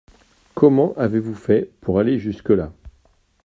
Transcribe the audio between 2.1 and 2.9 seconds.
jusque là?